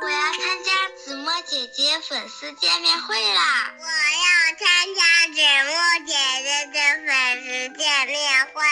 [0.00, 0.72] 我要参加
[1.04, 3.72] 子墨姐姐粉丝见面会啦！
[3.78, 5.34] 我要参加子
[5.68, 5.74] 墨
[6.06, 8.62] 姐姐的粉丝见面会。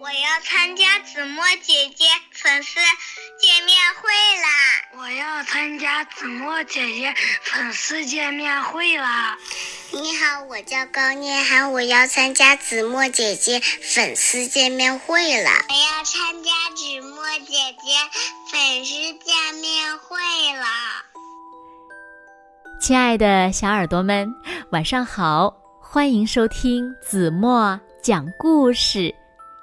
[0.00, 2.80] 我要参加子墨姐姐粉丝
[3.40, 4.48] 见面会啦！
[4.98, 9.38] 我要参加子墨姐姐粉丝见面会啦！
[9.92, 15.50] 你好，我叫高念涵，我要参加子墨姐姐粉丝见面会了。
[15.68, 17.09] 我要参加子墨
[17.46, 17.88] 姐姐
[18.50, 18.94] 粉丝
[19.24, 20.16] 见面会
[20.58, 20.66] 了。
[22.80, 24.30] 亲爱的小耳朵们，
[24.70, 25.54] 晚上好！
[25.80, 29.14] 欢迎收听子墨讲故事，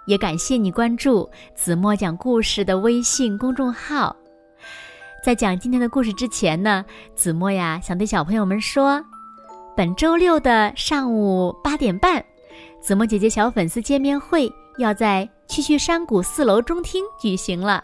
[0.07, 4.15] 也感谢你关注子墨讲故事的微信公众号。
[5.23, 6.83] 在讲今天的故事之前呢，
[7.15, 9.03] 子墨呀想对小朋友们说。
[9.75, 12.23] 本周六的上午八点半，
[12.81, 17.83] 子墨姐姐小粉丝见面会要在趣趣山谷四楼中厅举行了，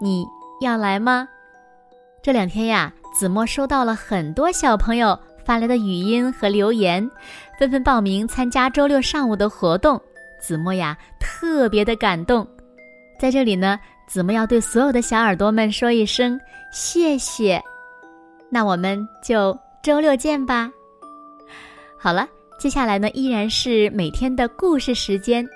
[0.00, 0.24] 你
[0.60, 1.28] 要来吗？
[2.22, 7.10] 这两天呀，子墨收到了很多小朋友发来的语音和留言，
[7.58, 10.00] 纷纷报名参加周六上午的活动。
[10.40, 12.46] 子墨呀，特别的感动。
[13.18, 16.40] 在这里呢，子墨要对所有的小耳朵们说一声
[16.72, 17.62] 谢谢。
[18.48, 20.70] 那我们就周六见吧。
[21.98, 22.26] 好了，
[22.58, 25.48] 接下来呢依然是每天的故事时间。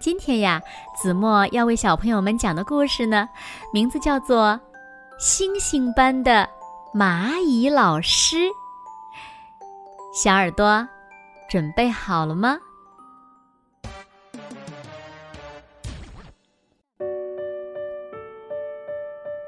[0.00, 0.62] 今天呀，
[0.96, 3.28] 子墨要为小朋友们讲的故事呢，
[3.70, 4.58] 名字叫做
[5.22, 6.48] 《星星般的
[6.94, 8.36] 蚂蚁老师》。
[10.14, 10.88] 小耳朵，
[11.50, 12.58] 准备好了吗？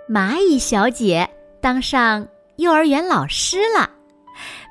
[0.06, 1.26] 蚂蚁小姐
[1.62, 3.88] 当上幼儿园老师了，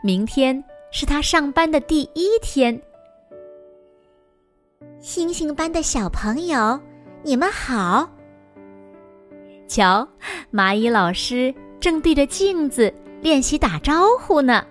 [0.04, 0.64] 明天。
[0.94, 2.80] 是她上班的第一天。
[5.02, 6.80] 星星班的小朋友，
[7.24, 8.08] 你们好。
[9.68, 10.08] 瞧，
[10.54, 14.64] 蚂蚁老师正对着镜子练习打招呼呢。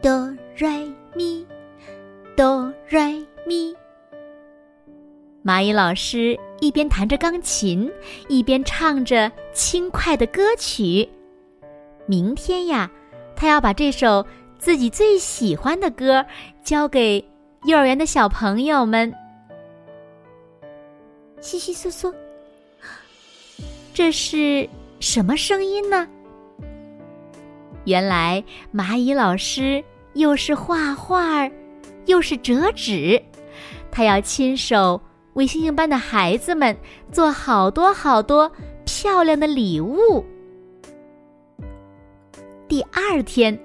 [0.00, 1.44] 哆瑞咪，
[2.36, 3.74] 哆瑞咪。
[5.44, 7.90] 蚂蚁老师一边弹着钢琴，
[8.28, 11.08] 一边唱着轻快的歌曲。
[12.06, 12.88] 明天呀。
[13.34, 14.24] 他要把这首
[14.56, 16.24] 自己最喜欢的歌
[16.62, 17.24] 交给
[17.64, 19.12] 幼儿园的小朋友们。
[21.40, 22.12] 稀稀嗦嗦，
[23.94, 24.68] 这是
[25.00, 26.08] 什么声音呢？
[27.84, 29.82] 原来蚂蚁老师
[30.14, 31.50] 又是画画，
[32.06, 33.20] 又是折纸，
[33.90, 35.00] 他要亲手
[35.34, 36.76] 为星星班的孩子们
[37.10, 38.50] 做好多好多
[38.84, 40.24] 漂亮的礼物。
[42.68, 43.56] 第二天，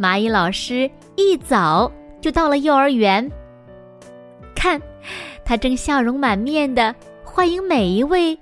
[0.00, 1.90] 蚂蚁老师一早
[2.20, 3.30] 就到了幼儿园。
[4.54, 4.80] 看，
[5.44, 6.94] 他正笑容满面的
[7.24, 8.38] 欢迎每一位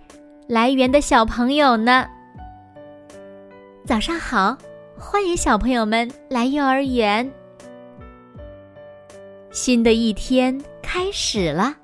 [0.47, 2.07] 来园的小朋友呢。
[3.87, 4.57] 早上好，
[4.99, 7.31] 欢迎小朋友们来幼儿园。
[9.51, 11.75] 新的一天开始了，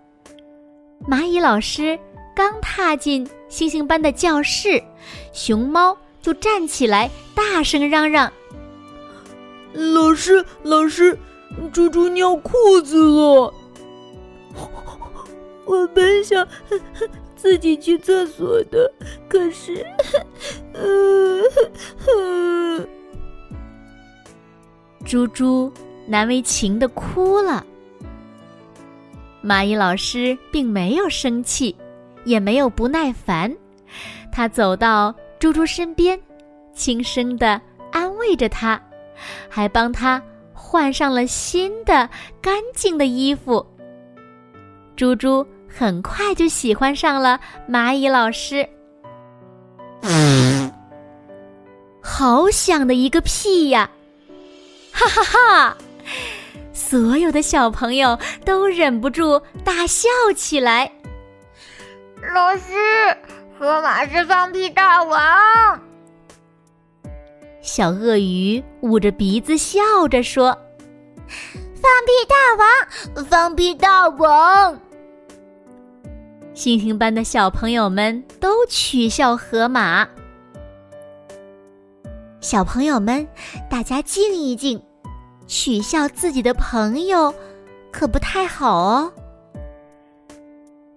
[1.09, 1.99] 蚂蚁老师
[2.34, 4.82] 刚踏进星星班的教室，
[5.32, 5.97] 熊猫。
[6.22, 8.32] 就站起来，大声嚷嚷
[9.93, 11.19] ：“老师，老师，
[11.72, 13.54] 猪猪尿裤子了！
[15.65, 16.47] 我本想
[17.34, 18.92] 自己去厕所的，
[19.28, 19.84] 可是……”
[25.04, 25.72] 猪猪
[26.06, 27.64] 难为情的哭了。
[29.43, 31.76] 蚂蚁老师并没有生气，
[32.25, 33.54] 也没有不耐烦，
[34.32, 35.14] 他走到。
[35.41, 36.19] 猪猪身边，
[36.72, 37.60] 轻声的
[37.93, 38.81] 安慰着他，
[39.47, 40.22] 还帮他
[40.54, 42.09] 换上了新的
[42.41, 43.66] 干净的衣服。
[44.97, 47.38] 猪猪很快就喜欢上了
[47.69, 48.66] 蚂蚁老师。
[52.00, 53.91] 好响的一个屁呀！
[54.93, 55.76] 哈哈哈！
[56.72, 60.91] 所有的小朋友都忍不住大笑起来。
[62.32, 62.62] 老师。
[63.56, 65.81] 河马是放屁大王。
[67.64, 70.50] 小鳄鱼捂着鼻子笑着说
[71.26, 74.78] ：“放屁大王，放屁大王。
[76.52, 80.06] ”星星班的小朋友们都取笑河马。
[82.43, 83.26] 小朋友们，
[83.70, 84.81] 大家静一静，
[85.46, 87.34] 取笑自己的朋友
[87.90, 89.10] 可不太好哦。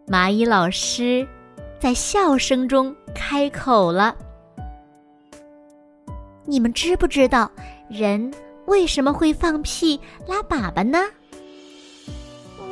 [0.05, 1.25] 蚂蚁老师。
[1.79, 4.15] 在笑声中开口了
[6.47, 7.51] ：“你们知不知道
[7.89, 8.33] 人
[8.65, 11.03] 为什么会放屁拉粑粑呢？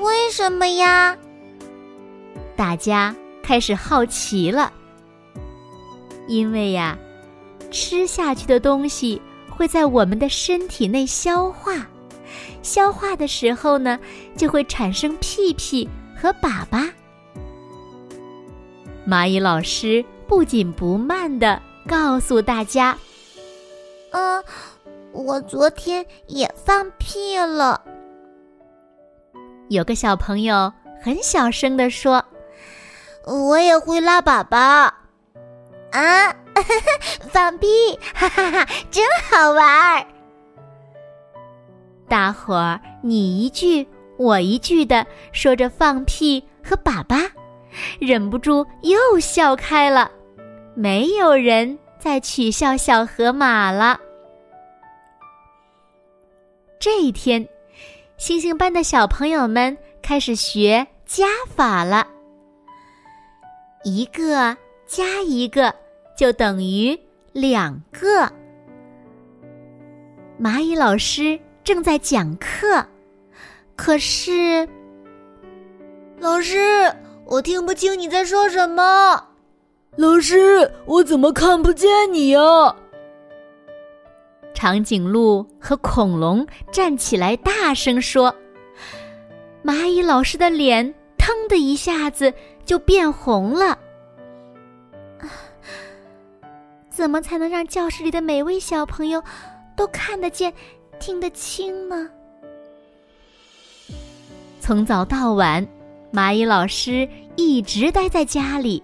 [0.01, 1.15] 为什么呀？”
[2.55, 3.13] 大家
[3.43, 4.71] 开始好奇了。
[6.27, 6.97] 因为呀，
[7.69, 11.85] 吃下去的东西会在我们的身体内消化，
[12.61, 13.99] 消化的时候呢，
[14.37, 16.89] 就会产生屁屁和粑粑。
[19.07, 22.97] 蚂蚁老师不紧不慢的告诉大家
[24.15, 24.41] ：“嗯，
[25.11, 27.81] 我昨天也放屁了。”
[29.67, 30.71] 有个小朋友
[31.03, 32.23] 很小声的说
[33.27, 34.89] ：“我也会拉粑粑。”
[35.91, 36.33] 啊，
[37.29, 37.67] 放屁，
[38.13, 40.05] 哈哈哈，真好玩儿！
[42.07, 43.85] 大伙儿你一句
[44.17, 47.29] 我一句的说着放屁和粑粑，
[47.99, 50.09] 忍不住又笑开了。
[50.73, 53.99] 没有人再取笑小河马了。
[56.79, 57.47] 这一天，
[58.17, 61.25] 星星班的小朋友们开始学加
[61.55, 62.07] 法了，
[63.83, 64.55] 一个
[64.85, 65.73] 加一个。
[66.17, 66.97] 就等于
[67.33, 68.31] 两个。
[70.41, 72.85] 蚂蚁老师正在讲课，
[73.75, 74.65] 可是，
[76.17, 76.89] 老师，
[77.25, 79.27] 我听不清你在说什么。
[79.97, 82.39] 老师，我怎么看不见你呀？
[84.65, 88.35] 长颈鹿和恐龙站起来大声说
[89.63, 92.33] ：“蚂蚁老师的脸腾的一下子
[92.65, 93.77] 就变红了。”
[96.89, 99.23] 怎么才能让教室里的每位小朋友
[99.77, 100.51] 都看得见、
[100.99, 102.09] 听得清呢？
[104.59, 105.63] 从早到晚，
[106.11, 108.81] 蚂蚁老师一直待在家里，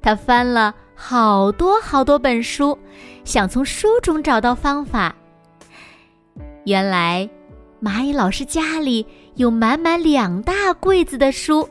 [0.00, 2.78] 他翻了好多好多本书，
[3.24, 5.14] 想从书中找到方法。
[6.64, 7.28] 原来，
[7.82, 11.68] 蚂蚁老师家里有满满两大柜子的书。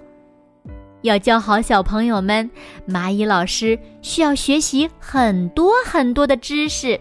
[1.01, 2.50] 要教好小朋友们，
[2.88, 7.00] 蚂蚁老师需要学习很多很多的知识。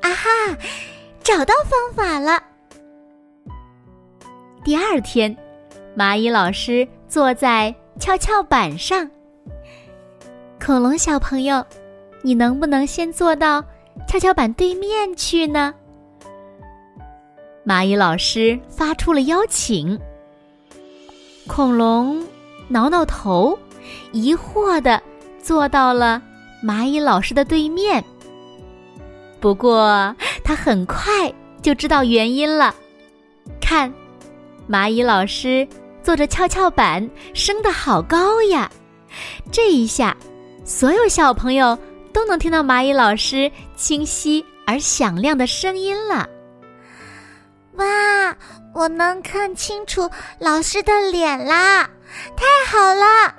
[0.00, 0.56] 啊哈，
[1.22, 2.42] 找到方法了！
[4.62, 5.36] 第二天，
[5.96, 9.10] 蚂蚁老师坐在跷跷板上。
[10.64, 11.66] 恐龙小朋友，
[12.22, 13.64] 你能不能先坐到
[14.06, 15.74] 跷跷板对面去呢？
[17.66, 19.98] 蚂蚁老师发出了邀请。
[21.48, 22.24] 恐龙
[22.68, 23.58] 挠挠头，
[24.12, 25.02] 疑惑的
[25.42, 26.22] 坐到了
[26.62, 28.02] 蚂蚁老师的对面。
[29.40, 31.02] 不过，他很快
[31.60, 32.72] 就知道原因了。
[33.60, 33.92] 看，
[34.70, 35.66] 蚂蚁老师
[36.04, 38.70] 坐着跷跷板升得好高呀！
[39.50, 40.16] 这一下，
[40.64, 41.78] 所有小朋友
[42.12, 46.28] 都能听到蚂蚁老师清晰而响亮的声音了。
[47.74, 48.36] 哇！
[48.74, 51.90] 我能看清楚老师的脸啦，
[52.34, 53.34] 太好了！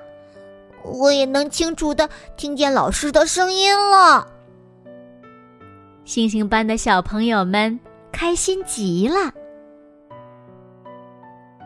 [0.84, 4.28] 我也能清楚的听见老师的声音了。
[6.06, 7.80] 星星班的小朋友们
[8.12, 9.34] 开心极了。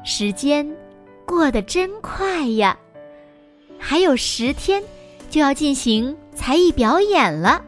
[0.05, 0.65] 时间
[1.25, 2.77] 过得真快呀，
[3.77, 4.81] 还有十天
[5.29, 7.63] 就要进行才艺表演了。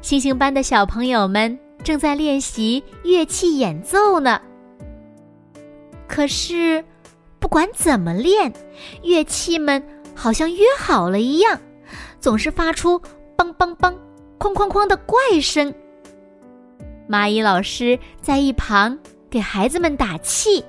[0.00, 4.40] 星星班的小朋友们正在练习乐器演奏呢。
[6.08, 6.84] 可是，
[7.38, 8.52] 不管怎么练，
[9.02, 9.82] 乐器们
[10.14, 11.58] 好像约好了一样，
[12.20, 13.00] 总是发出
[13.36, 13.94] “梆梆梆
[14.38, 15.72] ”“哐哐哐”的怪声。
[17.08, 18.98] 蚂蚁老师在一旁
[19.30, 20.64] 给孩子们打气：“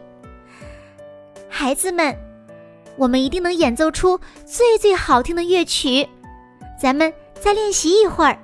[1.49, 2.15] 孩子们，
[2.97, 6.07] 我们一定能演奏出最最好听的乐曲。
[6.79, 8.37] 咱们再练习一会儿。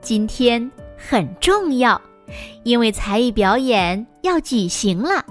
[0.00, 2.00] 今天很重要。”
[2.62, 5.24] 因为才艺表演要举行了，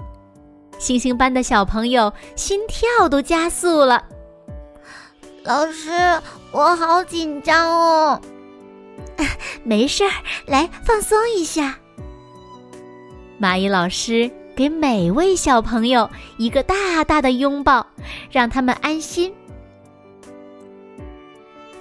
[0.78, 4.04] 星星班的小朋友心跳都加速了。
[5.44, 5.90] 老师，
[6.52, 8.20] 我好紧张哦。
[9.64, 10.12] 没事儿，
[10.44, 11.78] 来放松一下。
[13.40, 17.86] 蚂蚁老师给每位小朋友一个大大的拥抱，
[18.30, 19.32] 让他们安心。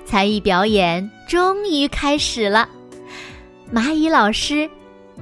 [0.06, 2.70] 才艺表演终于开始了，
[3.70, 4.70] 蚂蚁老师。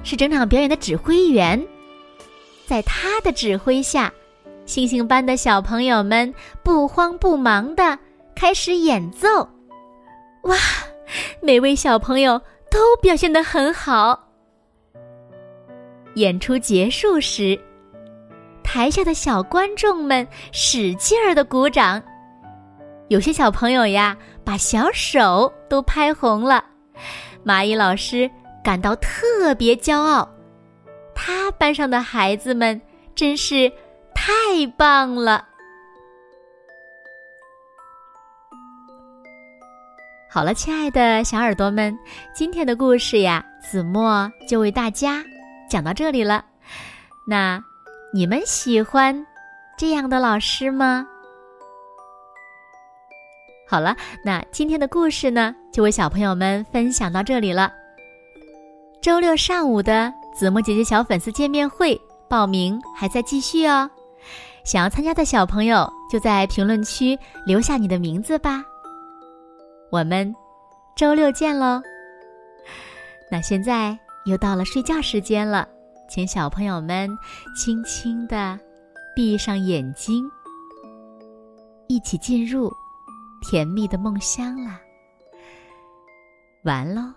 [0.03, 1.59] 是整场表演的指挥员，
[2.67, 4.13] 在他的指挥下，
[4.67, 7.97] 星星班的小朋友们不慌不忙的
[8.35, 9.49] 开始演奏。
[10.43, 10.55] 哇，
[11.41, 14.26] 每位小朋友都表现的很好。
[16.17, 17.57] 演出结束时，
[18.63, 22.01] 台下的小观众们使劲儿的鼓掌，
[23.09, 26.65] 有些小朋友呀把小手都拍红了。
[27.45, 28.29] 蚂蚁老师
[28.63, 30.27] 感到特别骄傲，
[31.13, 32.81] 他班上的孩子们
[33.13, 33.71] 真是
[34.15, 34.31] 太
[34.75, 35.45] 棒了。
[40.27, 41.95] 好了，亲爱的小耳朵们，
[42.33, 45.23] 今天的故事呀，子墨就为大家
[45.69, 46.43] 讲到这里了。
[47.27, 47.63] 那
[48.13, 49.25] 你们喜欢
[49.77, 51.05] 这样的老师吗？
[53.69, 57.71] 好了，那今天的故事呢，就为小朋友们分享到这里了。
[59.01, 63.89] 周六上午的子墨姐姐小粉丝见面会报名还在继续哦，
[64.63, 68.63] 想要参加的小朋友就在评论区留下你的名字吧。
[69.91, 70.33] 我们
[70.95, 71.81] 周六见喽！
[73.29, 73.97] 那现在
[74.27, 75.65] 又到了睡觉时间了，
[76.09, 77.09] 请小朋友们
[77.55, 78.59] 轻轻的
[79.15, 80.29] 闭上眼睛，
[81.87, 82.69] 一起进入
[83.41, 84.81] 甜蜜的梦乡啦。
[86.63, 87.13] 完喽。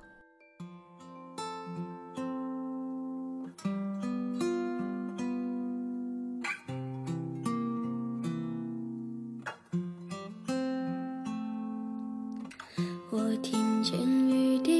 [13.12, 13.98] 我听见
[14.28, 14.79] 雨滴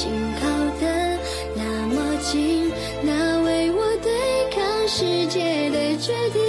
[0.00, 0.08] 紧
[0.40, 0.48] 靠
[0.80, 1.18] 的
[1.54, 4.10] 那么近，那为我对
[4.50, 6.39] 抗世界的决定，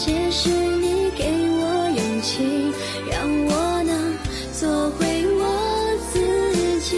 [0.00, 2.72] 谢谢你给我勇气，
[3.10, 4.16] 让我能
[4.52, 5.42] 做回我
[6.12, 6.96] 自己。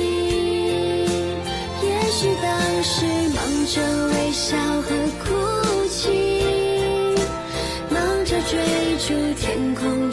[1.83, 2.53] 也许当
[2.85, 4.89] 时忙着微笑和
[5.25, 5.33] 哭
[5.89, 6.11] 泣，
[7.89, 8.61] 忙着追
[8.99, 10.13] 逐天空。